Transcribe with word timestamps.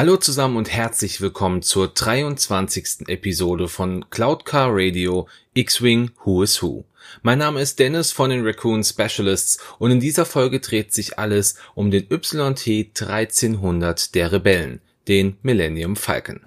Hallo 0.00 0.16
zusammen 0.16 0.56
und 0.56 0.72
herzlich 0.72 1.20
willkommen 1.20 1.60
zur 1.60 1.88
23. 1.88 3.06
Episode 3.08 3.68
von 3.68 4.08
Cloud 4.08 4.46
Car 4.46 4.70
Radio 4.72 5.28
X-Wing 5.52 6.12
Who 6.24 6.42
is 6.42 6.62
Who. 6.62 6.86
Mein 7.20 7.36
Name 7.36 7.60
ist 7.60 7.78
Dennis 7.78 8.10
von 8.10 8.30
den 8.30 8.42
Raccoon 8.42 8.82
Specialists 8.82 9.58
und 9.78 9.90
in 9.90 10.00
dieser 10.00 10.24
Folge 10.24 10.60
dreht 10.60 10.94
sich 10.94 11.18
alles 11.18 11.56
um 11.74 11.90
den 11.90 12.06
YT 12.10 12.98
1300 12.98 14.14
der 14.14 14.32
Rebellen, 14.32 14.80
den 15.06 15.36
Millennium 15.42 15.96
Falcon. 15.96 16.40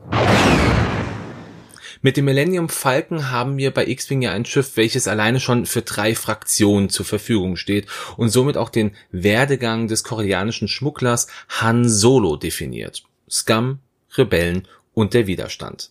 Mit 2.02 2.17
dem 2.17 2.26
Millennium 2.26 2.70
Falcon 2.70 3.30
haben 3.30 3.58
wir 3.58 3.70
bei 3.70 3.85
X-Wing 3.85 4.23
ja 4.23 4.31
ein 4.31 4.45
Schiff, 4.45 4.77
welches 4.77 5.08
alleine 5.08 5.40
schon 5.40 5.67
für 5.67 5.84
drei 5.84 6.16
Fraktionen 6.16 6.90
zur 6.90 7.05
Verfügung 7.05 7.55
steht 7.55 7.85
und 8.17 8.30
somit 8.30 8.58
auch 8.58 8.72
den 8.72 8.95
Werdegang 9.12 9.88
des 9.88 10.04
koreanischen 10.04 10.67
Schmugglers 10.67 11.27
Han 11.49 11.88
Solo 11.88 12.35
definiert. 12.35 13.04
Scum, 13.34 13.80
Rebellen 14.16 14.68
und 14.94 15.16
der 15.16 15.26
Widerstand. 15.26 15.90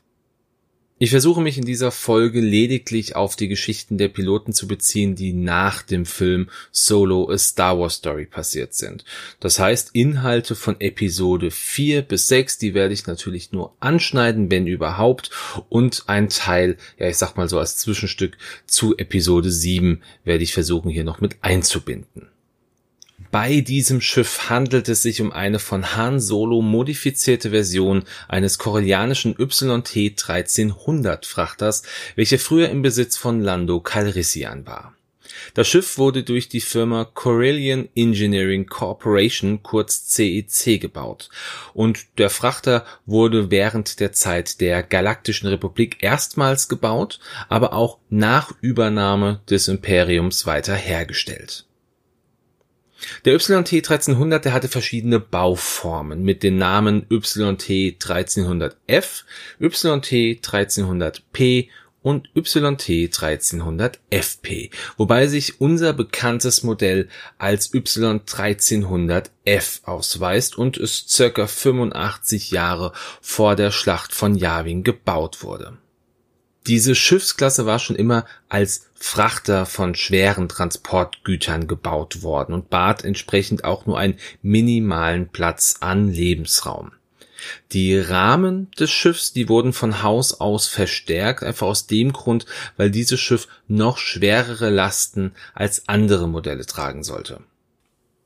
Ich 1.02 1.10
versuche 1.10 1.40
mich 1.40 1.58
in 1.58 1.64
dieser 1.64 1.90
Folge 1.90 2.40
lediglich 2.40 3.16
auf 3.16 3.34
die 3.34 3.48
Geschichten 3.48 3.98
der 3.98 4.06
Piloten 4.06 4.52
zu 4.52 4.68
beziehen, 4.68 5.16
die 5.16 5.32
nach 5.32 5.82
dem 5.82 6.06
Film 6.06 6.48
Solo 6.70 7.28
A 7.28 7.36
Star 7.36 7.76
Wars 7.80 7.94
Story 7.94 8.26
passiert 8.26 8.74
sind. 8.74 9.04
Das 9.40 9.58
heißt, 9.58 9.90
Inhalte 9.94 10.54
von 10.54 10.80
Episode 10.80 11.50
4 11.50 12.02
bis 12.02 12.28
6, 12.28 12.58
die 12.58 12.74
werde 12.74 12.94
ich 12.94 13.08
natürlich 13.08 13.50
nur 13.50 13.74
anschneiden, 13.80 14.48
wenn 14.52 14.68
überhaupt, 14.68 15.32
und 15.68 16.04
ein 16.06 16.28
Teil, 16.28 16.76
ja 16.96 17.08
ich 17.08 17.16
sag 17.16 17.36
mal 17.36 17.48
so 17.48 17.58
als 17.58 17.78
Zwischenstück 17.78 18.38
zu 18.68 18.96
Episode 18.96 19.50
7 19.50 20.02
werde 20.22 20.44
ich 20.44 20.52
versuchen 20.54 20.88
hier 20.88 21.02
noch 21.02 21.20
mit 21.20 21.38
einzubinden. 21.40 22.28
Bei 23.30 23.60
diesem 23.60 24.00
Schiff 24.00 24.50
handelt 24.50 24.88
es 24.88 25.02
sich 25.02 25.20
um 25.20 25.32
eine 25.32 25.58
von 25.58 25.96
Han 25.96 26.20
Solo 26.20 26.62
modifizierte 26.62 27.50
Version 27.50 28.04
eines 28.28 28.58
koreanischen 28.58 29.34
YT 29.38 30.22
1300 30.28 31.26
Frachters, 31.26 31.82
welcher 32.16 32.38
früher 32.38 32.68
im 32.68 32.82
Besitz 32.82 33.16
von 33.16 33.40
Lando 33.40 33.80
Calrissian 33.80 34.66
war. 34.66 34.94
Das 35.54 35.68
Schiff 35.68 35.98
wurde 35.98 36.22
durch 36.22 36.48
die 36.48 36.60
Firma 36.60 37.04
Corellian 37.04 37.88
Engineering 37.94 38.66
Corporation 38.66 39.62
kurz 39.62 40.06
CEC 40.08 40.66
e 40.66 40.78
gebaut 40.78 41.28
und 41.74 42.18
der 42.18 42.30
Frachter 42.30 42.84
wurde 43.06 43.50
während 43.50 44.00
der 44.00 44.12
Zeit 44.12 44.60
der 44.60 44.82
Galaktischen 44.82 45.48
Republik 45.48 46.02
erstmals 46.02 46.68
gebaut, 46.68 47.18
aber 47.48 47.72
auch 47.72 47.98
nach 48.08 48.52
Übernahme 48.60 49.40
des 49.48 49.68
Imperiums 49.68 50.46
weiter 50.46 50.74
hergestellt. 50.74 51.66
Der 53.24 53.34
YT 53.34 53.50
1300, 53.50 54.44
der 54.44 54.52
hatte 54.52 54.68
verschiedene 54.68 55.20
Bauformen 55.20 56.22
mit 56.22 56.42
den 56.42 56.58
Namen 56.58 57.06
YT 57.08 58.02
1300F, 58.02 59.22
YT 59.58 60.44
1300P 60.44 61.68
und 62.02 62.28
YT 62.34 62.44
1300FP, 62.44 64.70
wobei 64.96 65.26
sich 65.26 65.60
unser 65.60 65.92
bekanntes 65.92 66.62
Modell 66.62 67.08
als 67.38 67.72
Y 67.72 68.20
1300F 68.20 69.84
ausweist 69.84 70.58
und 70.58 70.76
es 70.76 71.06
circa 71.08 71.46
85 71.46 72.50
Jahre 72.50 72.92
vor 73.20 73.56
der 73.56 73.70
Schlacht 73.70 74.12
von 74.12 74.34
Yavin 74.34 74.82
gebaut 74.82 75.42
wurde. 75.42 75.78
Diese 76.66 76.94
Schiffsklasse 76.94 77.66
war 77.66 77.80
schon 77.80 77.96
immer 77.96 78.24
als 78.48 78.88
Frachter 78.94 79.66
von 79.66 79.96
schweren 79.96 80.48
Transportgütern 80.48 81.66
gebaut 81.66 82.22
worden 82.22 82.52
und 82.52 82.70
bat 82.70 83.04
entsprechend 83.04 83.64
auch 83.64 83.84
nur 83.84 83.98
einen 83.98 84.18
minimalen 84.42 85.28
Platz 85.28 85.76
an 85.80 86.08
Lebensraum. 86.08 86.92
Die 87.72 87.98
Rahmen 87.98 88.70
des 88.78 88.92
Schiffs, 88.92 89.32
die 89.32 89.48
wurden 89.48 89.72
von 89.72 90.04
Haus 90.04 90.40
aus 90.40 90.68
verstärkt, 90.68 91.42
einfach 91.42 91.66
aus 91.66 91.88
dem 91.88 92.12
Grund, 92.12 92.46
weil 92.76 92.92
dieses 92.92 93.18
Schiff 93.18 93.48
noch 93.66 93.98
schwerere 93.98 94.70
Lasten 94.70 95.32
als 95.54 95.88
andere 95.88 96.28
Modelle 96.28 96.64
tragen 96.64 97.02
sollte. 97.02 97.40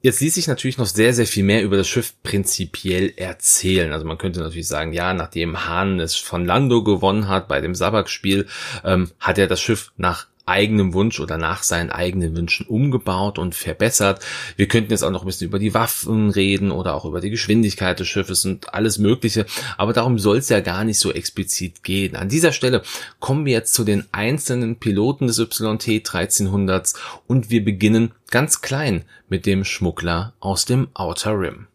Jetzt 0.06 0.20
ließ 0.20 0.36
sich 0.36 0.46
natürlich 0.46 0.78
noch 0.78 0.86
sehr, 0.86 1.12
sehr 1.12 1.26
viel 1.26 1.42
mehr 1.42 1.64
über 1.64 1.76
das 1.76 1.88
Schiff 1.88 2.14
prinzipiell 2.22 3.12
erzählen. 3.16 3.92
Also 3.92 4.06
man 4.06 4.18
könnte 4.18 4.38
natürlich 4.38 4.68
sagen, 4.68 4.92
ja, 4.92 5.12
nachdem 5.12 5.66
Hahn 5.66 5.98
es 5.98 6.14
von 6.14 6.44
Lando 6.44 6.84
gewonnen 6.84 7.26
hat 7.26 7.48
bei 7.48 7.60
dem 7.60 7.74
Sabak-Spiel, 7.74 8.46
ähm, 8.84 9.10
hat 9.18 9.36
er 9.36 9.48
das 9.48 9.60
Schiff 9.60 9.90
nach 9.96 10.28
eigenem 10.46 10.94
Wunsch 10.94 11.18
oder 11.18 11.38
nach 11.38 11.64
seinen 11.64 11.90
eigenen 11.90 12.36
Wünschen 12.36 12.66
umgebaut 12.66 13.38
und 13.38 13.54
verbessert. 13.54 14.24
Wir 14.56 14.68
könnten 14.68 14.92
jetzt 14.92 15.02
auch 15.02 15.10
noch 15.10 15.22
ein 15.22 15.26
bisschen 15.26 15.48
über 15.48 15.58
die 15.58 15.74
Waffen 15.74 16.30
reden 16.30 16.70
oder 16.70 16.94
auch 16.94 17.04
über 17.04 17.20
die 17.20 17.30
Geschwindigkeit 17.30 17.98
des 17.98 18.06
Schiffes 18.06 18.44
und 18.44 18.72
alles 18.72 18.98
Mögliche. 18.98 19.46
Aber 19.76 19.92
darum 19.92 20.18
soll 20.18 20.38
es 20.38 20.48
ja 20.48 20.60
gar 20.60 20.84
nicht 20.84 21.00
so 21.00 21.12
explizit 21.12 21.82
gehen. 21.82 22.14
An 22.14 22.28
dieser 22.28 22.52
Stelle 22.52 22.82
kommen 23.18 23.44
wir 23.44 23.52
jetzt 23.52 23.74
zu 23.74 23.84
den 23.84 24.04
einzelnen 24.12 24.76
Piloten 24.76 25.26
des 25.26 25.38
YT 25.38 25.58
1300s 25.58 26.94
und 27.26 27.50
wir 27.50 27.64
beginnen 27.64 28.12
ganz 28.30 28.60
klein 28.60 29.04
mit 29.28 29.46
dem 29.46 29.64
Schmuggler 29.64 30.32
aus 30.38 30.64
dem 30.64 30.88
Outer 30.94 31.38
Rim. 31.38 31.66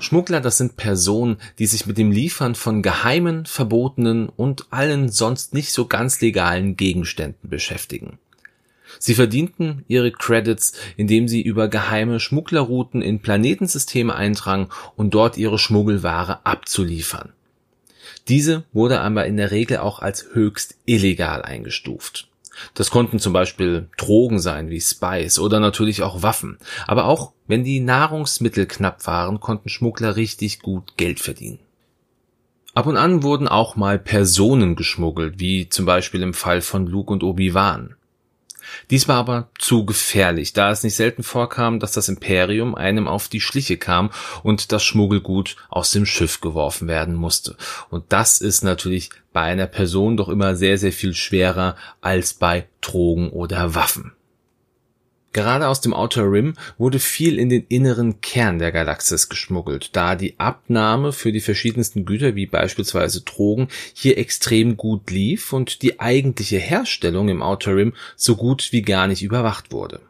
Schmuggler, 0.00 0.40
das 0.40 0.58
sind 0.58 0.76
Personen, 0.76 1.38
die 1.58 1.66
sich 1.66 1.86
mit 1.86 1.98
dem 1.98 2.10
Liefern 2.10 2.54
von 2.54 2.82
geheimen, 2.82 3.46
verbotenen 3.46 4.28
und 4.28 4.66
allen 4.70 5.08
sonst 5.08 5.54
nicht 5.54 5.72
so 5.72 5.86
ganz 5.86 6.20
legalen 6.20 6.76
Gegenständen 6.76 7.48
beschäftigen. 7.48 8.18
Sie 8.98 9.14
verdienten 9.14 9.84
ihre 9.88 10.12
Credits, 10.12 10.72
indem 10.96 11.26
sie 11.26 11.42
über 11.42 11.68
geheime 11.68 12.20
Schmugglerrouten 12.20 13.02
in 13.02 13.20
Planetensysteme 13.20 14.14
eindrangen 14.14 14.68
und 14.96 15.14
dort 15.14 15.36
ihre 15.36 15.58
Schmuggelware 15.58 16.44
abzuliefern. 16.46 17.32
Diese 18.28 18.64
wurde 18.72 19.00
aber 19.00 19.26
in 19.26 19.36
der 19.36 19.50
Regel 19.50 19.78
auch 19.78 19.98
als 19.98 20.28
höchst 20.32 20.76
illegal 20.86 21.42
eingestuft. 21.42 22.28
Das 22.74 22.90
konnten 22.90 23.18
zum 23.18 23.32
Beispiel 23.32 23.88
Drogen 23.96 24.40
sein 24.40 24.70
wie 24.70 24.80
Spice 24.80 25.38
oder 25.38 25.60
natürlich 25.60 26.02
auch 26.02 26.22
Waffen. 26.22 26.58
Aber 26.86 27.06
auch 27.06 27.32
wenn 27.46 27.64
die 27.64 27.80
Nahrungsmittel 27.80 28.66
knapp 28.66 29.06
waren, 29.06 29.40
konnten 29.40 29.68
Schmuggler 29.68 30.16
richtig 30.16 30.60
gut 30.60 30.96
Geld 30.96 31.20
verdienen. 31.20 31.58
Ab 32.74 32.86
und 32.86 32.96
an 32.96 33.22
wurden 33.22 33.46
auch 33.46 33.76
mal 33.76 33.98
Personen 33.98 34.74
geschmuggelt, 34.74 35.38
wie 35.38 35.68
zum 35.68 35.86
Beispiel 35.86 36.22
im 36.22 36.34
Fall 36.34 36.60
von 36.60 36.86
Luke 36.86 37.12
und 37.12 37.22
Obi-Wan. 37.22 37.94
Dies 38.90 39.08
war 39.08 39.16
aber 39.16 39.48
zu 39.58 39.84
gefährlich, 39.84 40.52
da 40.52 40.70
es 40.70 40.82
nicht 40.82 40.96
selten 40.96 41.22
vorkam, 41.22 41.80
dass 41.80 41.92
das 41.92 42.08
Imperium 42.08 42.74
einem 42.74 43.08
auf 43.08 43.28
die 43.28 43.40
Schliche 43.40 43.76
kam 43.76 44.10
und 44.42 44.72
das 44.72 44.84
Schmuggelgut 44.84 45.56
aus 45.68 45.90
dem 45.90 46.06
Schiff 46.06 46.40
geworfen 46.40 46.88
werden 46.88 47.14
musste. 47.14 47.56
Und 47.90 48.04
das 48.08 48.40
ist 48.40 48.62
natürlich 48.62 49.10
bei 49.32 49.42
einer 49.42 49.66
Person 49.66 50.16
doch 50.16 50.28
immer 50.28 50.56
sehr, 50.56 50.78
sehr 50.78 50.92
viel 50.92 51.14
schwerer 51.14 51.76
als 52.00 52.34
bei 52.34 52.68
Drogen 52.80 53.30
oder 53.30 53.74
Waffen. 53.74 54.12
Gerade 55.34 55.66
aus 55.66 55.80
dem 55.80 55.92
Outer 55.92 56.30
Rim 56.30 56.54
wurde 56.78 57.00
viel 57.00 57.40
in 57.40 57.48
den 57.48 57.66
inneren 57.68 58.20
Kern 58.20 58.60
der 58.60 58.70
Galaxis 58.70 59.28
geschmuggelt, 59.28 59.90
da 59.96 60.14
die 60.14 60.38
Abnahme 60.38 61.12
für 61.12 61.32
die 61.32 61.40
verschiedensten 61.40 62.04
Güter 62.04 62.36
wie 62.36 62.46
beispielsweise 62.46 63.22
Drogen 63.22 63.66
hier 63.94 64.16
extrem 64.16 64.76
gut 64.76 65.10
lief 65.10 65.52
und 65.52 65.82
die 65.82 65.98
eigentliche 65.98 66.58
Herstellung 66.58 67.28
im 67.28 67.42
Outer 67.42 67.74
Rim 67.74 67.94
so 68.14 68.36
gut 68.36 68.68
wie 68.70 68.82
gar 68.82 69.08
nicht 69.08 69.22
überwacht 69.22 69.72
wurde. 69.72 70.00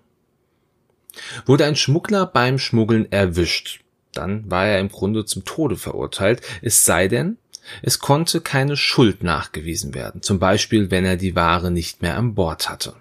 Wurde 1.47 1.65
ein 1.65 1.77
Schmuggler 1.77 2.27
beim 2.27 2.59
Schmuggeln 2.59 3.11
erwischt, 3.11 3.81
dann 4.13 4.51
war 4.51 4.67
er 4.67 4.79
im 4.79 4.91
Grunde 4.91 5.25
zum 5.25 5.47
Tode 5.47 5.77
verurteilt, 5.77 6.43
es 6.61 6.85
sei 6.85 7.09
denn, 7.09 7.39
es 7.81 7.99
konnte 7.99 8.43
keine 8.43 8.77
Schuld 8.77 9.23
nachgewiesen 9.23 9.95
werden, 9.95 10.21
zum 10.21 10.39
Beispiel 10.39 10.91
wenn 10.91 11.07
er 11.07 11.17
die 11.17 11.35
Ware 11.35 11.71
nicht 11.71 12.03
mehr 12.03 12.19
an 12.19 12.35
Bord 12.35 12.69
hatte. 12.69 12.95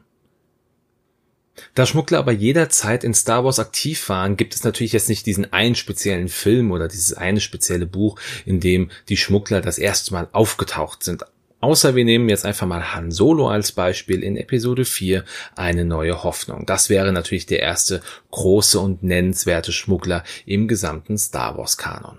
Da 1.76 1.86
Schmuggler 1.86 2.20
aber 2.20 2.32
jederzeit 2.32 3.04
in 3.04 3.14
Star 3.14 3.46
Wars 3.46 3.60
aktiv 3.60 4.10
waren, 4.10 4.38
gibt 4.38 4.56
es 4.56 4.64
natürlich 4.64 4.94
jetzt 4.94 5.10
nicht 5.10 5.26
diesen 5.26 5.54
einen 5.54 5.76
speziellen 5.76 6.28
Film 6.28 6.72
oder 6.72 6.88
dieses 6.88 7.14
eine 7.14 7.40
spezielle 7.40 7.86
Buch, 7.86 8.20
in 8.46 8.60
dem 8.60 8.90
die 9.10 9.18
Schmuggler 9.18 9.62
das 9.62 9.78
erste 9.78 10.14
Mal 10.14 10.28
aufgetaucht 10.32 11.04
sind. 11.04 11.26
Außer 11.64 11.96
wir 11.96 12.04
nehmen 12.04 12.28
jetzt 12.28 12.46
einfach 12.46 12.68
mal 12.68 12.94
Han 12.94 13.10
Solo 13.10 13.48
als 13.48 13.72
Beispiel 13.72 14.22
in 14.22 14.36
Episode 14.36 14.84
4 14.84 15.24
eine 15.56 15.86
neue 15.86 16.24
Hoffnung. 16.24 16.66
Das 16.66 16.90
wäre 16.90 17.14
natürlich 17.14 17.46
der 17.46 17.60
erste 17.60 18.02
große 18.32 18.80
und 18.80 19.02
nennenswerte 19.02 19.72
Schmuggler 19.72 20.26
im 20.46 20.68
gesamten 20.68 21.18
Star 21.18 21.58
Wars 21.58 21.78
Kanon. 21.78 22.18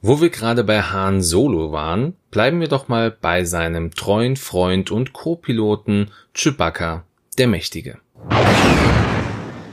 Wo 0.00 0.20
wir 0.20 0.30
gerade 0.30 0.64
bei 0.64 0.82
Han 0.82 1.22
Solo 1.22 1.70
waren, 1.70 2.14
bleiben 2.30 2.60
wir 2.60 2.68
doch 2.68 2.88
mal 2.88 3.10
bei 3.10 3.44
seinem 3.44 3.92
treuen 3.92 4.34
Freund 4.36 4.90
und 4.90 5.12
Co-Piloten 5.12 6.10
Chewbacca 6.34 7.04
der 7.38 7.46
Mächtige. 7.46 7.98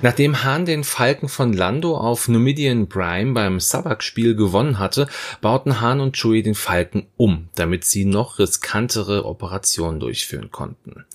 Nachdem 0.01 0.43
Hahn 0.43 0.65
den 0.65 0.83
Falken 0.83 1.29
von 1.29 1.51
Lando 1.51 1.97
auf 1.97 2.27
Numidian 2.27 2.87
Prime 2.87 3.33
beim 3.33 3.59
Sabak-Spiel 3.59 4.35
gewonnen 4.35 4.77
hatte, 4.77 5.07
bauten 5.41 5.81
Hahn 5.81 5.99
und 5.99 6.15
Chewie 6.15 6.43
den 6.43 6.53
Falken 6.53 7.07
um, 7.17 7.49
damit 7.55 7.85
sie 7.85 8.05
noch 8.05 8.37
riskantere 8.37 9.25
Operationen 9.25 9.99
durchführen 9.99 10.51
konnten. 10.51 11.05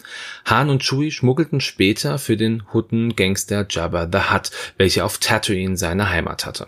Hahn 0.45 0.71
und 0.71 0.83
Chewie 0.83 1.13
schmuggelten 1.13 1.61
später 1.61 2.19
für 2.19 2.37
den 2.37 2.65
Hutten-Gangster 2.73 3.65
Jabba 3.71 4.09
the 4.11 4.33
Hutt, 4.33 4.51
welcher 4.77 5.05
auf 5.05 5.19
Tatooine 5.19 5.77
seine 5.77 6.11
Heimat 6.11 6.45
hatte. 6.45 6.67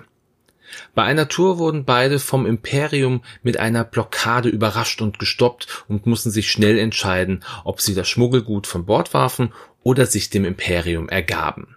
Bei 0.95 1.05
einer 1.05 1.29
Tour 1.29 1.59
wurden 1.59 1.85
beide 1.85 2.19
vom 2.19 2.45
Imperium 2.45 3.23
mit 3.43 3.59
einer 3.59 3.83
Blockade 3.83 4.51
überrascht 4.51 5.01
und 5.01 5.19
gestoppt 5.19 5.85
und 5.89 6.07
mussten 6.07 6.31
sich 6.31 6.51
schnell 6.51 6.79
entscheiden, 6.79 7.43
ob 7.65 7.81
sie 7.81 7.95
das 7.95 8.09
Schmuggelgut 8.09 8.67
von 8.67 8.85
Bord 8.85 9.15
warfen 9.15 9.55
oder 9.83 10.05
sich 10.05 10.29
dem 10.29 10.45
Imperium 10.45 11.09
ergaben. 11.09 11.77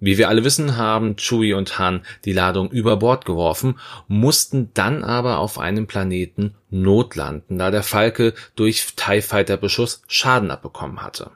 Wie 0.00 0.18
wir 0.18 0.28
alle 0.28 0.44
wissen, 0.44 0.76
haben 0.76 1.16
Chewie 1.16 1.54
und 1.54 1.78
Han 1.78 2.02
die 2.24 2.32
Ladung 2.32 2.70
über 2.72 2.96
Bord 2.96 3.24
geworfen, 3.24 3.78
mussten 4.08 4.70
dann 4.74 5.04
aber 5.04 5.38
auf 5.38 5.58
einem 5.58 5.86
Planeten 5.86 6.56
notlanden, 6.70 7.56
da 7.56 7.70
der 7.70 7.84
Falke 7.84 8.34
durch 8.56 8.94
TIE 8.96 9.22
Fighter 9.22 9.56
Beschuss 9.56 10.02
Schaden 10.08 10.50
abbekommen 10.50 11.02
hatte. 11.02 11.30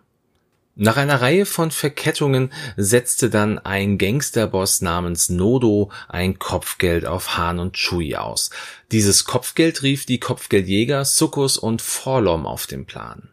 Nach 0.79 0.99
einer 0.99 1.23
Reihe 1.23 1.47
von 1.47 1.71
Verkettungen 1.71 2.53
setzte 2.77 3.31
dann 3.31 3.59
ein 3.59 3.97
Gangsterboss 3.97 4.83
namens 4.83 5.31
Nodo 5.31 5.91
ein 6.07 6.39
Kopfgeld 6.39 7.07
auf 7.07 7.39
Han 7.39 7.61
und 7.61 7.79
Chewie 7.79 8.17
aus. 8.17 8.51
Dieses 8.93 9.25
Kopfgeld 9.25 9.83
rief 9.83 10.05
die 10.05 10.21
Kopfgeldjäger 10.21 11.07
Sukkus 11.07 11.57
und 11.57 11.81
Forlom 11.81 12.45
auf 12.45 12.67
den 12.67 12.85
Plan. 12.85 13.31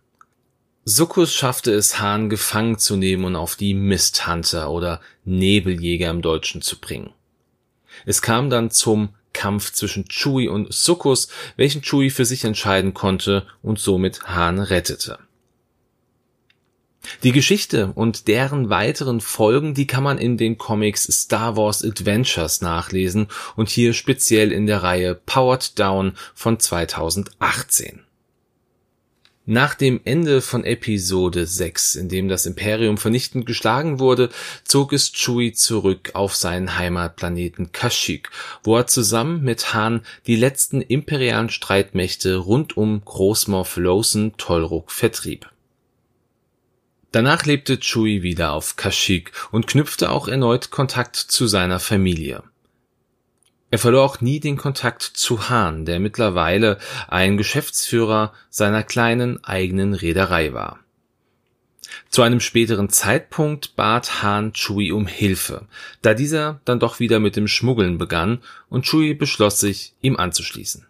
Sukkus 0.86 1.36
schaffte 1.36 1.74
es, 1.74 2.00
Han 2.00 2.30
gefangen 2.30 2.78
zu 2.80 2.96
nehmen 2.96 3.26
und 3.26 3.36
auf 3.36 3.58
die 3.58 3.74
Misthunter 3.74 4.72
oder 4.72 5.02
Nebeljäger 5.26 6.10
im 6.12 6.22
Deutschen 6.22 6.62
zu 6.62 6.80
bringen. 6.80 7.12
Es 8.06 8.22
kam 8.22 8.50
dann 8.50 8.72
zum 8.72 9.16
Kampf 9.34 9.74
zwischen 9.74 10.06
Chewie 10.08 10.48
und 10.48 10.74
Sukkus, 10.74 11.28
welchen 11.58 11.82
Chewie 11.82 12.10
für 12.10 12.24
sich 12.24 12.46
entscheiden 12.46 12.94
konnte 12.94 13.46
und 13.62 13.80
somit 13.80 14.28
Han 14.28 14.60
rettete. 14.60 15.20
Die 17.24 17.32
Geschichte 17.32 17.92
und 17.96 18.28
deren 18.28 18.70
weiteren 18.70 19.22
Folgen, 19.22 19.74
die 19.74 19.88
kann 19.88 20.04
man 20.04 20.18
in 20.18 20.38
den 20.38 20.58
Comics 20.58 21.04
Star 21.04 21.56
Wars 21.56 21.84
Adventures 21.84 22.62
nachlesen 22.62 23.28
und 23.56 23.70
hier 23.70 23.94
speziell 23.94 24.52
in 24.52 24.68
der 24.68 24.84
Reihe 24.84 25.16
Powered 25.16 25.78
Down 25.80 26.14
von 26.34 26.60
2018. 26.60 28.04
Nach 29.46 29.76
dem 29.76 30.00
Ende 30.06 30.42
von 30.42 30.64
Episode 30.64 31.46
6, 31.46 31.96
in 31.96 32.08
dem 32.08 32.30
das 32.30 32.46
Imperium 32.46 32.98
vernichtend 32.98 33.46
geschlagen 33.46 34.00
wurde, 34.00 34.30
zog 34.64 34.94
es 34.94 35.12
Chewie 35.12 35.52
zurück 35.52 36.12
auf 36.14 36.34
seinen 36.34 36.78
Heimatplaneten 36.78 37.74
Kashyyyk, 37.74 38.30
wo 38.64 38.78
er 38.78 38.88
zusammen 38.88 39.44
mit 39.44 39.74
Han 39.74 40.06
die 40.28 40.38
letzten 40.38 40.82
imperialen 40.82 41.50
Streitmächte 41.50 42.38
rund 42.38 42.78
um 42.78 43.04
Großmorph 43.04 43.76
Lawson 43.76 44.32
Tollruck 44.38 44.92
vertrieb. 44.92 45.53
Danach 47.14 47.46
lebte 47.46 47.80
Chewie 47.80 48.24
wieder 48.24 48.54
auf 48.54 48.76
Kashyyyk 48.76 49.32
und 49.52 49.68
knüpfte 49.68 50.10
auch 50.10 50.28
erneut 50.28 50.72
Kontakt 50.72 51.16
zu 51.16 51.46
seiner 51.46 51.80
Familie. 51.80 52.42
Er 53.70 53.78
verlor 53.78 54.04
auch 54.04 54.20
nie 54.20 54.40
den 54.40 54.58
Kontakt 54.58 55.04
zu 55.04 55.48
Han, 55.48 55.86
der 55.86 56.00
mittlerweile 56.00 56.80
ein 57.08 57.38
Geschäftsführer 57.38 58.34
seiner 58.50 58.82
kleinen 58.82 59.44
eigenen 59.44 59.94
Reederei 59.94 60.54
war. 60.54 60.80
Zu 62.10 62.24
einem 62.24 62.40
späteren 62.40 62.90
Zeitpunkt 62.90 63.76
bat 63.76 64.24
Han 64.24 64.54
Chewie 64.54 64.92
um 64.92 65.06
Hilfe, 65.06 65.68
da 66.02 66.16
dieser 66.16 66.62
dann 66.66 66.80
doch 66.80 67.00
wieder 67.00 67.20
mit 67.20 67.36
dem 67.36 67.48
Schmuggeln 67.48 68.00
begann 68.00 68.42
und 68.70 68.88
Chewie 68.88 69.14
beschloss 69.14 69.60
sich, 69.60 69.94
ihm 70.02 70.18
anzuschließen. 70.18 70.88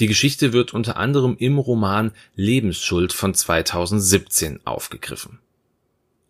Die 0.00 0.06
Geschichte 0.06 0.54
wird 0.54 0.72
unter 0.72 0.96
anderem 0.96 1.36
im 1.38 1.58
Roman 1.58 2.12
Lebensschuld 2.34 3.12
von 3.12 3.34
2017 3.34 4.60
aufgegriffen. 4.64 5.38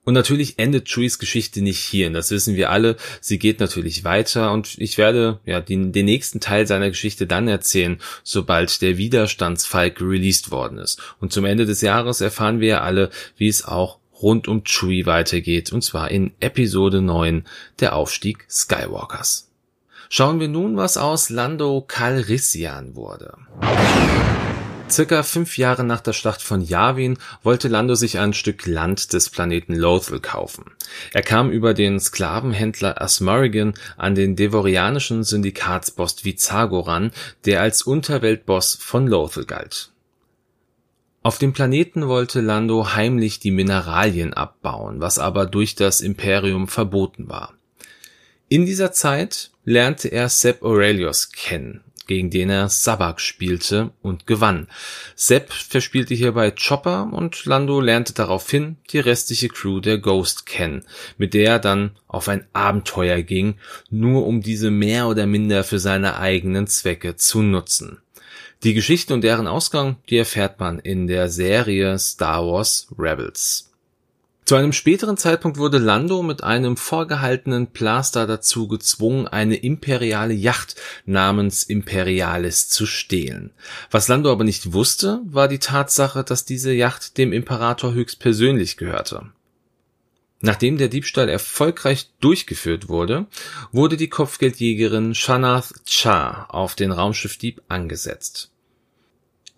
Und 0.03 0.15
natürlich 0.15 0.59
endet 0.59 0.89
Chewies 0.89 1.21
Geschichte 1.21 1.63
nicht 1.63 1.79
hier, 1.79 2.11
das 2.11 2.33
wissen 2.33 2.57
wir 2.57 2.71
alle. 2.71 2.97
Sie 3.21 3.39
geht 3.39 3.61
natürlich 3.61 4.03
weiter 4.03 4.53
und 4.53 4.77
ich 4.79 4.99
werde 4.99 5.39
ja 5.45 5.61
den, 5.61 5.93
den 5.93 6.07
nächsten 6.07 6.41
Teil 6.41 6.67
seiner 6.67 6.89
Geschichte 6.89 7.29
dann 7.29 7.47
erzählen, 7.47 7.99
sobald 8.25 8.83
der 8.83 8.97
Widerstandsfalk 8.97 10.01
released 10.01 10.51
worden 10.51 10.79
ist. 10.79 11.01
Und 11.21 11.33
zum 11.33 11.45
Ende 11.45 11.65
des 11.65 11.81
Jahres 11.81 12.21
erfahren 12.21 12.59
wir 12.59 12.69
ja 12.69 12.81
alle, 12.81 13.11
wie 13.37 13.49
es 13.49 13.65
auch 13.65 13.99
rund 14.21 14.49
um 14.49 14.65
Chewie 14.65 15.07
weitergeht, 15.07 15.71
und 15.71 15.83
zwar 15.83 16.11
in 16.11 16.33
Episode 16.41 17.03
9, 17.03 17.45
der 17.79 17.95
Aufstieg 17.95 18.47
Skywalkers. 18.51 19.50
Schauen 20.12 20.41
wir 20.41 20.49
nun, 20.49 20.77
was 20.77 20.97
aus 20.97 21.31
Lando 21.31 21.85
Calrissian 21.87 22.97
wurde. 22.97 23.35
Circa 24.91 25.23
fünf 25.23 25.57
Jahre 25.57 25.85
nach 25.85 26.01
der 26.01 26.15
Schlacht 26.15 26.43
von 26.43 26.62
Yavin 26.62 27.17
wollte 27.45 27.69
Lando 27.69 27.95
sich 27.95 28.19
ein 28.19 28.33
Stück 28.33 28.67
Land 28.67 29.12
des 29.12 29.31
Planeten 29.31 29.73
Lothal 29.73 30.19
kaufen. 30.19 30.65
Er 31.12 31.23
kam 31.23 31.53
über 31.53 31.75
den 31.75 32.01
Sklavenhändler 32.01 33.01
Asmurrigan 33.01 33.75
an 33.97 34.17
den 34.17 34.35
devorianischen 34.35 35.23
Syndikatsboss 35.23 36.25
Vizago 36.25 36.81
ran, 36.81 37.12
der 37.45 37.61
als 37.61 37.83
Unterweltboss 37.83 38.75
von 38.81 39.07
Lothal 39.07 39.45
galt. 39.45 39.93
Auf 41.23 41.39
dem 41.39 41.53
Planeten 41.53 42.09
wollte 42.09 42.41
Lando 42.41 42.95
heimlich 42.97 43.39
die 43.39 43.53
Mineralien 43.53 44.35
abbauen, 44.35 45.01
was 45.01 45.21
aber 45.21 45.47
durch 45.47 45.77
das 45.77 46.01
Imperium 46.01 46.67
verboten 46.67 47.29
war. 47.29 47.55
In 48.52 48.67
dieser 48.67 48.91
Zeit 48.91 49.52
lernte 49.64 50.08
er 50.08 50.29
Sepp 50.29 50.64
Aurelius 50.64 51.31
kennen, 51.31 51.85
gegen 52.08 52.31
den 52.31 52.50
er 52.50 52.69
Sabak 52.69 53.20
spielte 53.20 53.93
und 54.02 54.26
gewann. 54.26 54.67
Sepp 55.14 55.52
verspielte 55.52 56.14
hierbei 56.14 56.50
Chopper 56.50 57.12
und 57.12 57.44
Lando 57.44 57.81
lernte 57.81 58.12
daraufhin 58.12 58.76
die 58.91 58.99
restliche 58.99 59.50
Crew 59.50 59.79
der 59.79 59.99
Ghost 59.99 60.47
kennen, 60.47 60.85
mit 61.17 61.32
der 61.32 61.49
er 61.49 61.58
dann 61.61 61.93
auf 62.08 62.29
ein 62.29 62.44
Abenteuer 62.52 63.23
ging, 63.23 63.55
nur 63.88 64.26
um 64.26 64.41
diese 64.41 64.73
mehr 64.73 65.06
oder 65.06 65.29
minder 65.29 65.62
für 65.62 65.79
seine 65.79 66.17
eigenen 66.17 66.67
Zwecke 66.67 67.14
zu 67.14 67.43
nutzen. 67.43 68.00
Die 68.64 68.75
Geschichte 68.75 69.14
und 69.14 69.23
deren 69.23 69.47
Ausgang, 69.47 69.99
die 70.08 70.17
erfährt 70.17 70.58
man 70.58 70.81
in 70.81 71.06
der 71.06 71.29
Serie 71.29 71.97
Star 72.00 72.44
Wars 72.44 72.88
Rebels. 72.99 73.70
Zu 74.50 74.56
einem 74.56 74.73
späteren 74.73 75.17
Zeitpunkt 75.17 75.58
wurde 75.58 75.79
Lando 75.79 76.25
mit 76.25 76.43
einem 76.43 76.76
vorgehaltenen 76.76 77.69
Plaster 77.69 78.26
dazu 78.26 78.67
gezwungen, 78.67 79.29
eine 79.29 79.55
imperiale 79.55 80.35
Yacht 80.35 80.75
namens 81.06 81.62
Imperialis 81.62 82.69
zu 82.69 82.85
stehlen. 82.85 83.52
Was 83.92 84.09
Lando 84.09 84.33
aber 84.33 84.42
nicht 84.42 84.73
wusste, 84.73 85.21
war 85.25 85.47
die 85.47 85.61
Tatsache, 85.61 86.25
dass 86.25 86.47
diese 86.47 86.73
Yacht 86.73 87.16
dem 87.16 87.33
Imperator 87.33 87.95
höchstpersönlich 87.95 88.76
gehörte. 88.76 89.26
Nachdem 90.40 90.78
der 90.78 90.88
Diebstahl 90.88 91.28
erfolgreich 91.28 92.11
durchgeführt 92.21 92.88
wurde, 92.88 93.26
wurde 93.71 93.97
die 93.97 94.09
Kopfgeldjägerin 94.09 95.14
Shanath 95.14 95.75
Cha 95.87 96.47
auf 96.47 96.75
den 96.75 96.90
Raumschiffdieb 96.90 97.62
angesetzt. 97.69 98.50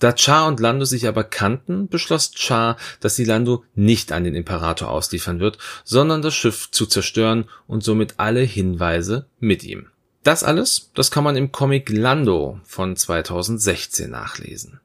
Da 0.03 0.17
Char 0.17 0.49
und 0.49 0.59
Lando 0.59 0.85
sich 0.85 1.07
aber 1.07 1.23
kannten, 1.23 1.87
beschloss 1.87 2.33
Char, 2.35 2.77
dass 2.99 3.15
sie 3.15 3.25
Lando 3.25 3.63
nicht 3.77 4.11
an 4.11 4.25
den 4.25 4.35
Imperator 4.35 4.91
ausliefern 4.91 5.39
wird, 5.39 5.59
sondern 5.85 6.23
das 6.23 6.35
Schiff 6.35 6.73
zu 6.73 6.87
zerstören 6.87 7.45
und 7.69 7.85
somit 7.85 8.15
alle 8.17 8.41
Hinweise 8.41 9.27
mit 9.39 9.63
ihm. 9.63 9.87
Das 10.25 10.43
alles, 10.43 10.91
das 10.95 11.13
kann 11.13 11.23
man 11.23 11.37
im 11.37 11.53
Comic 11.53 11.89
Lando 11.89 12.59
von 12.65 12.97
2016 12.97 14.11
nachlesen. 14.11 14.81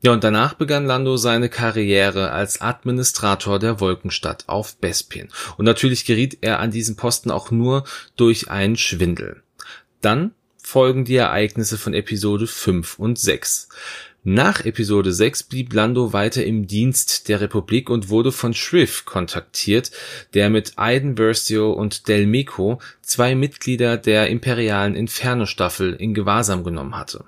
Ja, 0.00 0.12
und 0.12 0.24
danach 0.24 0.54
begann 0.54 0.86
Lando 0.86 1.18
seine 1.18 1.50
Karriere 1.50 2.30
als 2.30 2.62
Administrator 2.62 3.58
der 3.58 3.78
Wolkenstadt 3.78 4.44
auf 4.46 4.78
Bespin. 4.78 5.28
Und 5.58 5.66
natürlich 5.66 6.06
geriet 6.06 6.38
er 6.40 6.60
an 6.60 6.70
diesen 6.70 6.96
Posten 6.96 7.30
auch 7.30 7.50
nur 7.50 7.84
durch 8.16 8.50
einen 8.50 8.78
Schwindel. 8.78 9.42
Dann 10.00 10.32
folgen 10.66 11.04
die 11.04 11.14
Ereignisse 11.14 11.78
von 11.78 11.94
Episode 11.94 12.48
5 12.48 12.98
und 12.98 13.20
6. 13.20 13.68
Nach 14.24 14.64
Episode 14.64 15.12
6 15.12 15.44
blieb 15.44 15.72
Lando 15.72 16.12
weiter 16.12 16.44
im 16.44 16.66
Dienst 16.66 17.28
der 17.28 17.40
Republik 17.40 17.88
und 17.88 18.08
wurde 18.08 18.32
von 18.32 18.52
Shriv 18.52 19.04
kontaktiert, 19.04 19.92
der 20.34 20.50
mit 20.50 20.72
Aiden 20.74 21.14
Versio 21.16 21.70
und 21.70 22.08
Del 22.08 22.26
Meco 22.26 22.80
zwei 23.00 23.36
Mitglieder 23.36 23.96
der 23.96 24.26
imperialen 24.26 24.96
Inferno-Staffel 24.96 25.92
in 25.94 26.14
Gewahrsam 26.14 26.64
genommen 26.64 26.96
hatte. 26.96 27.24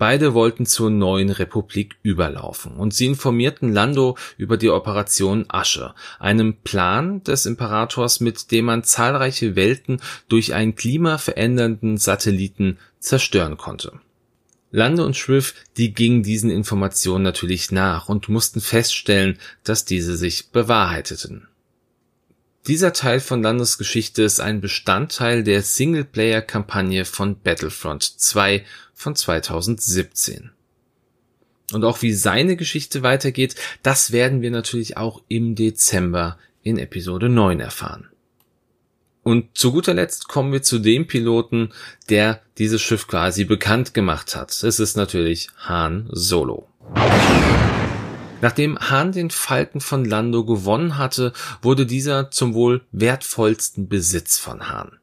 Beide 0.00 0.32
wollten 0.32 0.64
zur 0.64 0.88
neuen 0.88 1.28
Republik 1.28 1.96
überlaufen 2.02 2.72
und 2.76 2.94
sie 2.94 3.04
informierten 3.04 3.70
Lando 3.70 4.16
über 4.38 4.56
die 4.56 4.70
Operation 4.70 5.44
Asche, 5.48 5.94
einem 6.18 6.56
Plan 6.56 7.22
des 7.22 7.44
Imperators, 7.44 8.18
mit 8.20 8.50
dem 8.50 8.64
man 8.64 8.82
zahlreiche 8.82 9.56
Welten 9.56 10.00
durch 10.30 10.54
einen 10.54 10.74
klimaverändernden 10.74 11.98
Satelliten 11.98 12.78
zerstören 12.98 13.58
konnte. 13.58 13.92
Lando 14.70 15.04
und 15.04 15.18
Shriv, 15.18 15.52
die 15.76 15.92
gingen 15.92 16.22
diesen 16.22 16.48
Informationen 16.48 17.22
natürlich 17.22 17.70
nach 17.70 18.08
und 18.08 18.30
mussten 18.30 18.62
feststellen, 18.62 19.36
dass 19.64 19.84
diese 19.84 20.16
sich 20.16 20.48
bewahrheiteten. 20.48 21.49
Dieser 22.66 22.92
Teil 22.92 23.20
von 23.20 23.42
Landos 23.42 23.78
Geschichte 23.78 24.22
ist 24.22 24.38
ein 24.38 24.60
Bestandteil 24.60 25.42
der 25.42 25.62
Singleplayer-Kampagne 25.62 27.06
von 27.06 27.40
Battlefront 27.40 28.02
2 28.02 28.64
von 28.92 29.16
2017. 29.16 30.50
Und 31.72 31.84
auch 31.84 32.02
wie 32.02 32.12
seine 32.12 32.56
Geschichte 32.56 33.02
weitergeht, 33.02 33.54
das 33.82 34.12
werden 34.12 34.42
wir 34.42 34.50
natürlich 34.50 34.98
auch 34.98 35.22
im 35.28 35.54
Dezember 35.54 36.36
in 36.62 36.78
Episode 36.78 37.30
9 37.30 37.60
erfahren. 37.60 38.08
Und 39.22 39.56
zu 39.56 39.72
guter 39.72 39.94
Letzt 39.94 40.28
kommen 40.28 40.52
wir 40.52 40.62
zu 40.62 40.78
dem 40.78 41.06
Piloten, 41.06 41.70
der 42.10 42.42
dieses 42.58 42.82
Schiff 42.82 43.06
quasi 43.06 43.44
bekannt 43.44 43.94
gemacht 43.94 44.36
hat. 44.36 44.50
Es 44.62 44.80
ist 44.80 44.96
natürlich 44.96 45.48
Han 45.66 46.08
Solo. 46.10 46.68
Nachdem 48.40 48.78
Han 48.78 49.12
den 49.12 49.30
Falken 49.30 49.80
von 49.80 50.04
Lando 50.04 50.44
gewonnen 50.44 50.98
hatte, 50.98 51.32
wurde 51.62 51.86
dieser 51.86 52.30
zum 52.30 52.54
wohl 52.54 52.82
wertvollsten 52.92 53.88
Besitz 53.88 54.38
von 54.38 54.68
Han. 54.68 54.98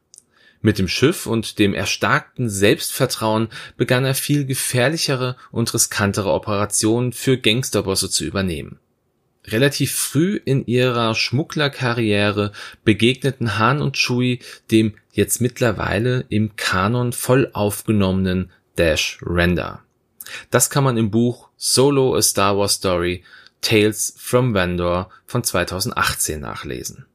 Mit 0.60 0.78
dem 0.78 0.88
Schiff 0.88 1.26
und 1.26 1.58
dem 1.60 1.72
erstarkten 1.72 2.50
Selbstvertrauen 2.50 3.48
begann 3.76 4.04
er 4.04 4.14
viel 4.14 4.44
gefährlichere 4.44 5.36
und 5.52 5.72
riskantere 5.72 6.32
Operationen 6.32 7.12
für 7.12 7.38
Gangsterbosse 7.38 8.10
zu 8.10 8.24
übernehmen. 8.24 8.80
Relativ 9.46 9.94
früh 9.94 10.38
in 10.44 10.66
ihrer 10.66 11.14
Schmugglerkarriere 11.14 12.52
begegneten 12.84 13.58
Han 13.58 13.80
und 13.80 13.96
Chewie 13.96 14.40
dem 14.70 14.94
jetzt 15.12 15.40
mittlerweile 15.40 16.24
im 16.28 16.56
Kanon 16.56 17.12
voll 17.12 17.50
aufgenommenen 17.52 18.50
Dash 18.76 19.18
Render. 19.22 19.82
Das 20.50 20.70
kann 20.70 20.84
man 20.84 20.96
im 20.96 21.10
Buch 21.10 21.48
Solo 21.56 22.14
A 22.14 22.22
Star 22.22 22.56
Wars 22.56 22.74
Story 22.74 23.22
Tales 23.60 24.14
from 24.16 24.54
Vandor 24.54 25.10
von 25.26 25.42
2018 25.42 26.40
nachlesen. 26.40 27.06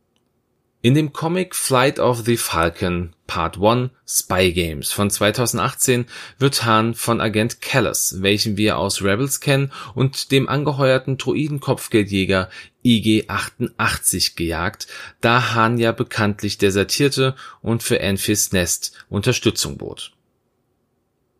In 0.85 0.95
dem 0.95 1.13
Comic 1.13 1.55
Flight 1.55 1.97
of 1.97 2.25
the 2.25 2.35
Falcon 2.35 3.13
Part 3.25 3.57
1 3.57 3.91
Spy 4.05 4.51
Games 4.51 4.91
von 4.91 5.09
2018 5.09 6.07
wird 6.39 6.65
Han 6.65 6.93
von 6.93 7.21
Agent 7.21 7.61
Callus, 7.61 8.17
welchen 8.21 8.57
wir 8.57 8.77
aus 8.77 9.01
Rebels 9.01 9.39
kennen, 9.39 9.71
und 9.95 10.33
dem 10.33 10.49
angeheuerten 10.49 11.17
Droiden-Kopfgeldjäger 11.17 12.49
IG-88 12.83 14.35
gejagt, 14.35 14.87
da 15.21 15.53
Han 15.53 15.77
ja 15.77 15.93
bekanntlich 15.93 16.57
desertierte 16.57 17.33
und 17.61 17.81
für 17.81 18.01
Enfys 18.01 18.51
Nest 18.51 18.91
Unterstützung 19.07 19.77
bot. 19.77 20.11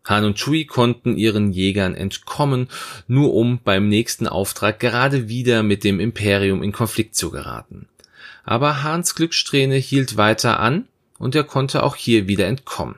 Han 0.05 0.25
und 0.25 0.37
Chewie 0.37 0.65
konnten 0.65 1.17
ihren 1.17 1.51
Jägern 1.51 1.95
entkommen, 1.95 2.67
nur 3.07 3.33
um 3.33 3.59
beim 3.63 3.87
nächsten 3.87 4.27
Auftrag 4.27 4.79
gerade 4.79 5.29
wieder 5.29 5.63
mit 5.63 5.83
dem 5.83 5.99
Imperium 5.99 6.61
in 6.61 6.71
Konflikt 6.71 7.15
zu 7.15 7.31
geraten 7.31 7.87
aber 8.43 8.83
Hans 8.83 9.15
Glückssträhne 9.15 9.75
hielt 9.75 10.17
weiter 10.17 10.59
an 10.59 10.87
und 11.17 11.35
er 11.35 11.43
konnte 11.43 11.83
auch 11.83 11.95
hier 11.95 12.27
wieder 12.27 12.47
entkommen. 12.47 12.95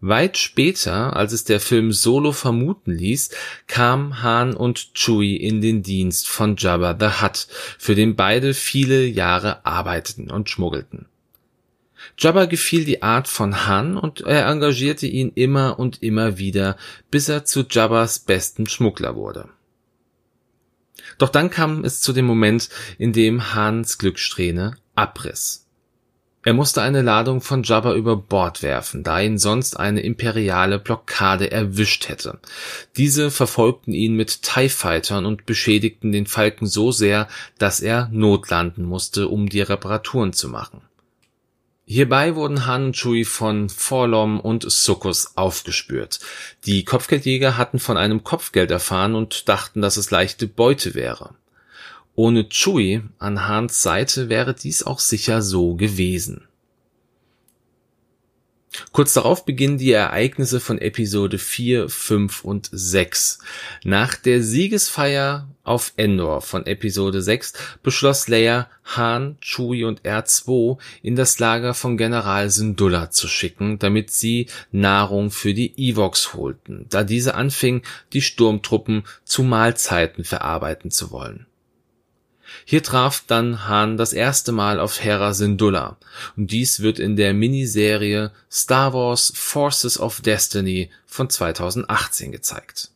Weit 0.00 0.36
später, 0.36 1.16
als 1.16 1.32
es 1.32 1.44
der 1.44 1.58
Film 1.58 1.90
Solo 1.90 2.32
vermuten 2.32 2.92
ließ, 2.92 3.30
kam 3.66 4.22
Han 4.22 4.54
und 4.54 4.94
Chewie 4.94 5.36
in 5.36 5.62
den 5.62 5.82
Dienst 5.82 6.28
von 6.28 6.56
Jabba 6.56 6.96
the 6.98 7.22
Hutt, 7.22 7.48
für 7.78 7.94
den 7.94 8.14
beide 8.14 8.52
viele 8.52 9.04
Jahre 9.06 9.64
arbeiteten 9.64 10.30
und 10.30 10.50
schmuggelten. 10.50 11.06
Jabba 12.18 12.46
gefiel 12.46 12.84
die 12.84 13.02
Art 13.02 13.28
von 13.28 13.66
Han 13.66 13.96
und 13.96 14.20
er 14.20 14.46
engagierte 14.46 15.06
ihn 15.06 15.32
immer 15.34 15.78
und 15.78 16.02
immer 16.02 16.38
wieder, 16.38 16.76
bis 17.10 17.28
er 17.28 17.44
zu 17.44 17.64
Jabbas 17.68 18.18
besten 18.18 18.66
Schmuggler 18.66 19.16
wurde. 19.16 19.48
Doch 21.18 21.28
dann 21.28 21.50
kam 21.50 21.84
es 21.84 22.00
zu 22.00 22.12
dem 22.12 22.26
Moment, 22.26 22.68
in 22.98 23.12
dem 23.12 23.54
Hans 23.54 23.98
Glückssträhne 23.98 24.76
abriss. 24.94 25.66
Er 26.46 26.54
musste 26.54 26.80
eine 26.80 27.02
Ladung 27.02 27.40
von 27.40 27.64
Jabba 27.64 27.94
über 27.94 28.14
Bord 28.14 28.62
werfen, 28.62 29.02
da 29.02 29.18
ihn 29.18 29.36
sonst 29.36 29.80
eine 29.80 30.02
imperiale 30.02 30.78
Blockade 30.78 31.50
erwischt 31.50 32.08
hätte. 32.08 32.38
Diese 32.96 33.32
verfolgten 33.32 33.92
ihn 33.92 34.14
mit 34.14 34.42
TIE 34.42 34.68
Fightern 34.68 35.26
und 35.26 35.44
beschädigten 35.44 36.12
den 36.12 36.26
Falken 36.26 36.68
so 36.68 36.92
sehr, 36.92 37.26
dass 37.58 37.80
er 37.80 38.08
notlanden 38.12 38.84
musste, 38.84 39.26
um 39.26 39.48
die 39.48 39.60
Reparaturen 39.60 40.32
zu 40.32 40.48
machen. 40.48 40.82
Hierbei 41.88 42.34
wurden 42.34 42.66
Han 42.66 42.86
und 42.86 42.96
Chewie 42.96 43.24
von 43.24 43.68
Forlom 43.68 44.40
und 44.40 44.68
Sukkus 44.68 45.36
aufgespürt. 45.36 46.18
Die 46.64 46.84
Kopfgeldjäger 46.84 47.56
hatten 47.56 47.78
von 47.78 47.96
einem 47.96 48.24
Kopfgeld 48.24 48.72
erfahren 48.72 49.14
und 49.14 49.48
dachten, 49.48 49.82
dass 49.82 49.96
es 49.96 50.10
leichte 50.10 50.48
Beute 50.48 50.94
wäre. 50.94 51.36
Ohne 52.16 52.48
Chewie 52.48 53.02
an 53.20 53.46
Hans 53.46 53.82
Seite 53.82 54.28
wäre 54.28 54.52
dies 54.52 54.82
auch 54.82 54.98
sicher 54.98 55.42
so 55.42 55.76
gewesen. 55.76 56.48
Kurz 58.92 59.14
darauf 59.14 59.44
beginnen 59.44 59.78
die 59.78 59.92
Ereignisse 59.92 60.60
von 60.60 60.78
Episode 60.78 61.38
4, 61.38 61.88
5 61.88 62.44
und 62.44 62.68
6. 62.72 63.38
Nach 63.84 64.14
der 64.16 64.42
Siegesfeier 64.42 65.48
auf 65.64 65.92
Endor 65.96 66.42
von 66.42 66.66
Episode 66.66 67.22
6 67.22 67.54
beschloss 67.82 68.28
Leia, 68.28 68.68
Han, 68.84 69.38
Chewie 69.40 69.84
und 69.84 70.02
R2 70.02 70.78
in 71.02 71.16
das 71.16 71.38
Lager 71.38 71.74
von 71.74 71.96
General 71.96 72.50
Syndulla 72.50 73.10
zu 73.10 73.28
schicken, 73.28 73.78
damit 73.78 74.10
sie 74.10 74.46
Nahrung 74.72 75.30
für 75.30 75.54
die 75.54 75.72
Evox 75.76 76.34
holten, 76.34 76.86
da 76.88 77.02
diese 77.02 77.34
anfingen, 77.34 77.82
die 78.12 78.22
Sturmtruppen 78.22 79.04
zu 79.24 79.42
Mahlzeiten 79.42 80.24
verarbeiten 80.24 80.90
zu 80.90 81.10
wollen. 81.10 81.46
Hier 82.64 82.82
traf 82.82 83.24
dann 83.26 83.68
Han 83.68 83.96
das 83.96 84.12
erste 84.12 84.52
Mal 84.52 84.80
auf 84.80 85.02
Hera 85.02 85.34
Syndulla 85.34 85.96
und 86.36 86.50
dies 86.50 86.80
wird 86.80 86.98
in 86.98 87.16
der 87.16 87.34
Miniserie 87.34 88.32
Star 88.50 88.92
Wars 88.92 89.32
Forces 89.34 89.98
of 89.98 90.20
Destiny 90.20 90.90
von 91.06 91.30
2018 91.30 92.32
gezeigt. 92.32 92.90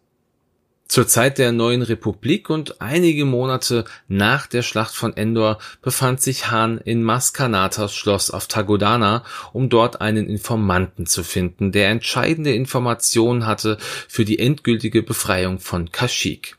Zur 0.91 1.07
Zeit 1.07 1.39
der 1.39 1.53
neuen 1.53 1.83
Republik 1.83 2.51
und 2.51 2.81
einige 2.81 3.25
Monate 3.25 3.85
nach 4.09 4.49
der 4.49 4.63
Schlacht 4.63 4.93
von 4.93 5.17
Endor 5.17 5.61
befand 5.83 6.21
sich 6.21 6.51
Han 6.51 6.79
in 6.79 7.05
Maskanatas 7.05 7.95
Schloss 7.95 8.33
auf 8.33 8.49
Tagodana, 8.49 9.23
um 9.53 9.69
dort 9.69 10.01
einen 10.01 10.29
Informanten 10.29 11.07
zu 11.07 11.23
finden, 11.23 11.71
der 11.71 11.91
entscheidende 11.91 12.53
Informationen 12.53 13.47
hatte 13.47 13.79
für 14.09 14.25
die 14.25 14.41
endgültige 14.41 15.05
Befreiung 15.05 15.61
von 15.61 15.93
Kashyyyk. 15.93 16.59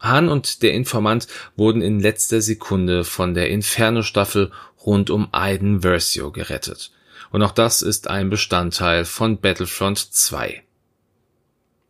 Han 0.00 0.28
und 0.28 0.62
der 0.62 0.74
Informant 0.74 1.26
wurden 1.56 1.82
in 1.82 2.00
letzter 2.00 2.40
Sekunde 2.40 3.04
von 3.04 3.34
der 3.34 3.50
Inferno-Staffel 3.50 4.52
rund 4.84 5.10
um 5.10 5.28
Aiden 5.32 5.80
Versio 5.82 6.30
gerettet. 6.30 6.92
Und 7.30 7.42
auch 7.42 7.52
das 7.52 7.82
ist 7.82 8.08
ein 8.08 8.30
Bestandteil 8.30 9.04
von 9.04 9.40
Battlefront 9.40 9.98
2. 9.98 10.62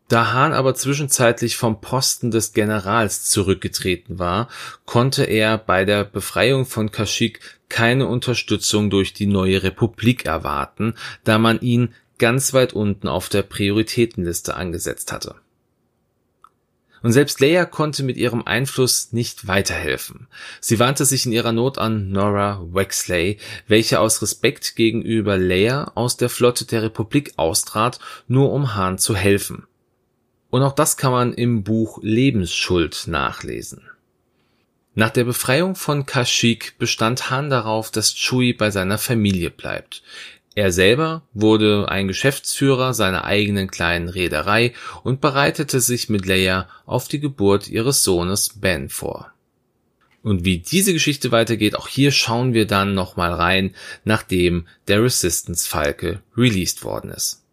Da 0.09 0.33
Han 0.33 0.53
aber 0.53 0.75
zwischenzeitlich 0.75 1.57
vom 1.57 1.81
Posten 1.81 2.31
des 2.31 2.53
Generals 2.53 3.25
zurückgetreten 3.25 4.21
war, 4.21 4.49
konnte 4.85 5.25
er 5.25 5.59
bei 5.59 5.85
der 5.85 6.05
Befreiung 6.05 6.65
von 6.65 6.93
Kashyyyk 6.93 7.41
keine 7.69 8.07
Unterstützung 8.07 8.89
durch 8.89 9.15
die 9.15 9.27
neue 9.27 9.65
Republik 9.65 10.25
erwarten, 10.25 10.95
da 11.25 11.39
man 11.39 11.61
ihn 11.61 11.93
ganz 12.19 12.55
weit 12.55 12.73
unten 12.73 13.09
auf 13.09 13.29
der 13.29 13.43
Prioritätenliste 13.43 14.55
angesetzt 14.55 15.13
hatte. 15.13 15.35
Und 17.07 17.13
selbst 17.13 17.39
Leia 17.39 17.67
konnte 17.67 18.03
mit 18.03 18.17
ihrem 18.17 18.43
Einfluss 18.45 19.13
nicht 19.13 19.47
weiterhelfen. 19.47 20.27
Sie 20.61 20.81
wandte 20.81 21.05
sich 21.05 21.25
in 21.25 21.31
ihrer 21.31 21.53
Not 21.53 21.79
an 21.79 22.11
Nora 22.11 22.61
Wexley, 22.73 23.39
welche 23.69 24.01
aus 24.01 24.23
Respekt 24.23 24.75
gegenüber 24.75 25.39
Leia 25.39 25.93
aus 25.95 26.17
der 26.17 26.29
Flotte 26.29 26.65
der 26.65 26.83
Republik 26.83 27.35
austrat, 27.37 28.01
nur 28.27 28.53
um 28.53 28.75
Han 28.75 28.99
zu 28.99 29.15
helfen. 29.15 29.69
Und 30.51 30.65
auch 30.65 30.73
das 30.73 30.97
kann 30.97 31.13
man 31.13 31.33
im 31.33 31.63
Buch 31.63 32.01
Lebensschuld 32.03 33.05
nachlesen. 33.07 33.83
Nach 34.97 35.11
der 35.11 35.23
Befreiung 35.23 35.77
von 35.77 36.07
Kashyyyk 36.07 36.77
bestand 36.77 37.31
Han 37.31 37.51
darauf, 37.51 37.93
dass 37.93 38.17
Chewie 38.17 38.53
bei 38.53 38.73
seiner 38.73 38.99
Familie 38.99 39.51
bleibt. 39.51 40.03
Er 40.57 40.73
selber 40.73 41.23
wurde 41.35 41.91
ein 41.91 42.09
Geschäftsführer 42.09 42.95
seiner 42.95 43.25
eigenen 43.25 43.71
kleinen 43.71 44.09
Reederei 44.09 44.73
und 45.05 45.21
bereitete 45.21 45.83
sich 45.83 46.09
mit 46.09 46.25
Leia 46.25 46.67
auf 46.87 47.09
die 47.09 47.21
Geburt 47.21 47.69
ihres 47.69 48.03
Sohnes 48.03 48.59
Ben 48.59 48.89
vor. 48.89 49.31
Und 50.23 50.47
wie 50.47 50.59
diese 50.59 50.95
Geschichte 50.95 51.31
weitergeht, 51.31 51.77
auch 51.77 51.89
hier 51.89 52.11
schauen 52.11 52.55
wir 52.55 52.67
dann 52.67 52.95
nochmal 52.95 53.35
rein, 53.35 53.75
nachdem 54.05 54.67
der 54.89 55.03
Resistance 55.03 55.69
Falke 55.69 56.23
released 56.35 56.83
worden 56.85 57.11
ist. 57.11 57.46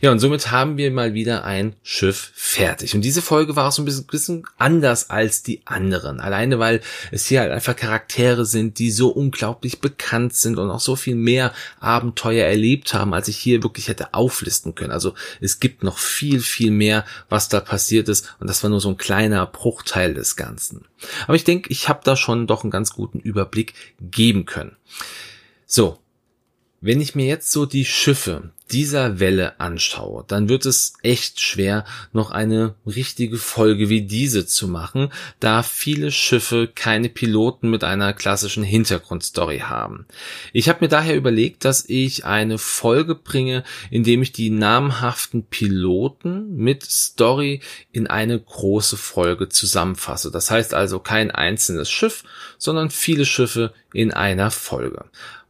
Ja, 0.00 0.10
und 0.10 0.18
somit 0.18 0.50
haben 0.50 0.76
wir 0.76 0.90
mal 0.90 1.12
wieder 1.12 1.44
ein 1.44 1.76
Schiff 1.82 2.32
fertig. 2.34 2.94
Und 2.94 3.02
diese 3.02 3.20
Folge 3.20 3.54
war 3.54 3.68
auch 3.68 3.72
so 3.72 3.82
ein 3.82 4.06
bisschen, 4.06 4.44
anders 4.56 5.10
als 5.10 5.42
die 5.42 5.60
anderen. 5.66 6.20
Alleine, 6.20 6.58
weil 6.58 6.80
es 7.10 7.26
hier 7.26 7.40
halt 7.40 7.52
einfach 7.52 7.76
Charaktere 7.76 8.46
sind, 8.46 8.78
die 8.78 8.90
so 8.90 9.10
unglaublich 9.10 9.80
bekannt 9.80 10.34
sind 10.34 10.58
und 10.58 10.70
auch 10.70 10.80
so 10.80 10.96
viel 10.96 11.14
mehr 11.14 11.52
Abenteuer 11.80 12.46
erlebt 12.46 12.94
haben, 12.94 13.12
als 13.12 13.28
ich 13.28 13.36
hier 13.36 13.62
wirklich 13.62 13.88
hätte 13.88 14.14
auflisten 14.14 14.74
können. 14.74 14.90
Also 14.90 15.14
es 15.40 15.60
gibt 15.60 15.84
noch 15.84 15.98
viel, 15.98 16.40
viel 16.40 16.70
mehr, 16.70 17.04
was 17.28 17.48
da 17.50 17.60
passiert 17.60 18.08
ist. 18.08 18.34
Und 18.40 18.48
das 18.48 18.62
war 18.62 18.70
nur 18.70 18.80
so 18.80 18.88
ein 18.88 18.96
kleiner 18.96 19.44
Bruchteil 19.46 20.14
des 20.14 20.34
Ganzen. 20.36 20.86
Aber 21.26 21.36
ich 21.36 21.44
denke, 21.44 21.70
ich 21.70 21.88
habe 21.88 22.00
da 22.04 22.16
schon 22.16 22.46
doch 22.46 22.64
einen 22.64 22.70
ganz 22.70 22.94
guten 22.94 23.20
Überblick 23.20 23.74
geben 24.00 24.46
können. 24.46 24.76
So, 25.66 25.98
Wenn 26.80 27.00
ich 27.00 27.14
mir 27.14 27.24
jetzt 27.24 27.50
so 27.50 27.64
die 27.64 27.86
Schiffe 27.86 28.50
dieser 28.70 29.20
Welle 29.20 29.60
anschaue, 29.60 30.24
dann 30.26 30.48
wird 30.48 30.64
es 30.64 30.94
echt 31.02 31.40
schwer, 31.40 31.84
noch 32.12 32.30
eine 32.30 32.74
richtige 32.86 33.36
Folge 33.36 33.88
wie 33.88 34.02
diese 34.02 34.46
zu 34.46 34.68
machen, 34.68 35.10
da 35.38 35.62
viele 35.62 36.10
Schiffe 36.10 36.70
keine 36.74 37.08
Piloten 37.10 37.70
mit 37.70 37.84
einer 37.84 38.14
klassischen 38.14 38.64
Hintergrundstory 38.64 39.60
haben. 39.60 40.06
Ich 40.52 40.68
habe 40.68 40.78
mir 40.80 40.88
daher 40.88 41.14
überlegt, 41.14 41.64
dass 41.64 41.84
ich 41.86 42.24
eine 42.24 42.58
Folge 42.58 43.14
bringe, 43.14 43.64
indem 43.90 44.22
ich 44.22 44.32
die 44.32 44.50
namhaften 44.50 45.44
Piloten 45.44 46.56
mit 46.56 46.84
Story 46.84 47.60
in 47.92 48.06
eine 48.06 48.40
große 48.40 48.96
Folge 48.96 49.50
zusammenfasse. 49.50 50.30
Das 50.30 50.50
heißt 50.50 50.72
also 50.72 51.00
kein 51.00 51.30
einzelnes 51.30 51.90
Schiff, 51.90 52.24
sondern 52.56 52.90
viele 52.90 53.26
Schiffe 53.26 53.74
in 53.92 54.12
einer 54.12 54.50
Folge. 54.50 55.04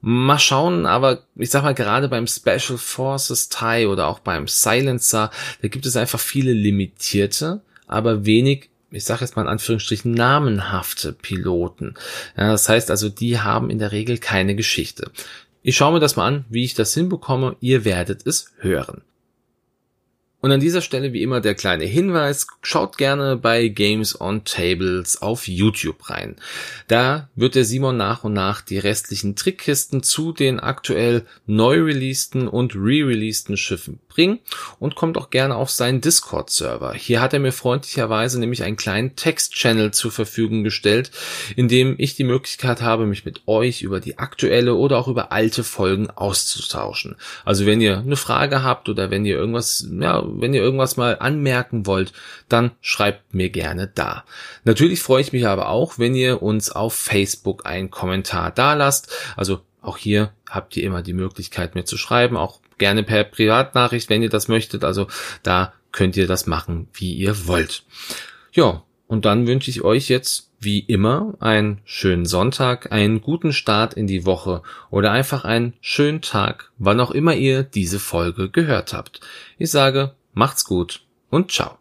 Mal 0.07 0.39
schauen, 0.39 0.85
aber 0.85 1.23
ich 1.35 1.49
sag 1.49 1.63
mal 1.63 1.75
gerade 1.75 2.09
beim 2.09 2.27
Special 2.27 2.77
Forces 2.77 3.49
TIE 3.49 3.87
oder 3.87 4.07
auch 4.07 4.19
beim 4.19 4.47
Silencer, 4.49 5.31
da 5.63 5.69
gibt 5.69 5.87
es 5.87 5.97
einfach 5.97 6.21
viele 6.21 6.53
limitierte, 6.53 7.63
aber 7.87 8.27
wenig 8.27 8.69
ich 8.91 9.05
sage 9.05 9.23
jetzt 9.23 9.35
mal 9.35 9.43
in 9.43 9.49
Anführungsstrichen, 9.49 10.13
namenhafte 10.13 11.13
Piloten. 11.13 11.95
Ja, 12.37 12.53
das 12.53 12.69
heißt 12.69 12.93
also, 12.93 13.09
die 13.09 13.41
haben 13.41 13.69
in 13.69 13.81
der 13.81 13.91
Regel 13.91 14.19
keine 14.19 14.55
Geschichte. 14.55 15.11
Ich 15.63 15.77
schaue 15.77 15.95
mir 15.95 16.01
das 16.01 16.15
mal 16.15 16.27
an, 16.27 16.45
wie 16.49 16.65
ich 16.65 16.75
das 16.75 16.95
hinbekomme. 16.95 17.57
Ihr 17.61 17.85
werdet 17.85 18.27
es 18.27 18.53
hören. 18.59 19.03
Und 20.45 20.53
an 20.53 20.61
dieser 20.61 20.83
Stelle 20.83 21.15
wie 21.15 21.23
immer 21.23 21.41
der 21.41 21.55
kleine 21.55 21.87
Hinweis, 21.87 22.47
schaut 22.61 22.99
gerne 22.99 23.35
bei 23.39 23.69
Games 23.69 24.21
on 24.21 24.45
Tables 24.45 25.23
auf 25.23 25.49
YouTube 25.49 26.11
rein. 26.11 26.37
Da 26.87 27.31
wird 27.35 27.55
der 27.55 27.65
Simon 27.65 27.97
nach 27.97 28.25
und 28.25 28.35
nach 28.35 28.61
die 28.61 28.77
restlichen 28.77 29.37
Trickkisten 29.37 30.03
zu 30.03 30.33
den 30.33 30.61
aktuell 30.61 31.25
neu 31.47 31.85
releaseden 31.85 32.47
und 32.47 32.75
re-releaseden 32.75 33.57
Schiffen 33.57 34.01
bringen 34.07 34.41
und 34.79 34.97
kommt 34.97 35.17
auch 35.17 35.31
gerne 35.31 35.57
auf 35.57 35.71
seinen 35.71 36.03
Discord-Server. 36.03 36.93
Hier 36.93 37.23
hat 37.23 37.33
er 37.33 37.41
mir 37.41 37.53
freundlicherweise 37.53 38.39
nämlich 38.39 38.65
einen 38.65 38.77
kleinen 38.77 39.17
Text-Channel 39.17 39.93
zur 39.93 40.13
Verfügung 40.13 40.63
gestellt, 40.63 41.11
in 41.57 41.69
dem 41.69 41.95
ich 41.97 42.17
die 42.17 42.25
Möglichkeit 42.25 42.83
habe, 42.83 43.07
mich 43.07 43.25
mit 43.25 43.41
euch 43.47 43.81
über 43.81 43.99
die 43.99 44.19
aktuelle 44.19 44.75
oder 44.75 44.99
auch 44.99 45.09
über 45.09 45.33
alte 45.33 45.65
Folgen 45.65 46.11
auszutauschen. 46.11 47.17
Also 47.47 47.65
wenn 47.65 47.81
ihr 47.81 47.97
eine 47.97 48.17
Frage 48.17 48.63
habt 48.63 48.91
oder 48.91 49.11
wenn 49.11 49.25
ihr 49.25 49.37
irgendwas, 49.37 49.89
ja, 49.91 50.23
wenn 50.41 50.55
ihr 50.55 50.63
irgendwas 50.63 50.97
mal 50.97 51.19
anmerken 51.19 51.87
wollt, 51.87 52.13
dann 52.49 52.73
schreibt 52.81 53.35
mir 53.35 53.51
gerne 53.51 53.91
da. 53.95 54.25
Natürlich 54.65 55.03
freue 55.03 55.23
ich 55.23 55.33
mich 55.33 55.47
aber 55.47 55.69
auch, 55.69 55.99
wenn 55.99 56.15
ihr 56.15 56.43
uns 56.43 56.71
auf 56.71 56.95
Facebook 56.95 57.67
einen 57.67 57.91
Kommentar 57.91 58.51
da 58.51 58.75
lasst. 58.75 59.13
Also 59.37 59.61
auch 59.81 59.97
hier 59.97 60.33
habt 60.49 60.77
ihr 60.77 60.85
immer 60.85 61.03
die 61.03 61.13
Möglichkeit, 61.13 61.75
mir 61.75 61.85
zu 61.85 61.97
schreiben, 61.97 62.37
auch 62.37 62.61
gerne 62.79 63.03
per 63.03 63.25
Privatnachricht, 63.25 64.11
wenn 64.11 64.23
ihr 64.23 64.31
das 64.31 64.49
möchtet. 64.49 64.85
Also 64.85 65.07
da 65.43 65.73
könnt 65.93 66.17
ihr 66.17 66.27
das 66.27 66.47
machen, 66.47 66.89
wie 66.93 67.15
ihr 67.15 67.47
wollt. 67.47 67.85
Ja, 68.53 68.83
und 69.07 69.25
dann 69.25 69.47
wünsche 69.47 69.71
ich 69.71 69.83
euch 69.83 70.09
jetzt 70.09 70.51
wie 70.59 70.81
immer 70.81 71.35
einen 71.41 71.81
schönen 71.85 72.25
Sonntag, 72.25 72.91
einen 72.91 73.21
guten 73.21 73.53
Start 73.53 73.95
in 73.95 74.07
die 74.07 74.25
Woche 74.25 74.63
oder 74.91 75.13
einfach 75.13 75.45
einen 75.45 75.75
schönen 75.81 76.23
Tag, 76.23 76.73
wann 76.79 77.01
auch 77.01 77.11
immer 77.11 77.35
ihr 77.35 77.63
diese 77.63 77.99
Folge 77.99 78.51
gehört 78.51 78.93
habt. 78.93 79.21
Ich 79.59 79.71
sage 79.71 80.15
Macht's 80.35 80.65
gut 80.65 81.07
und 81.31 81.51
ciao. 81.51 81.79